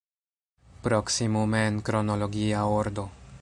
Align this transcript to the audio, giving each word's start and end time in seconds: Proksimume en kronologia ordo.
Proksimume 0.87 1.61
en 1.67 1.79
kronologia 1.91 2.65
ordo. 2.79 3.07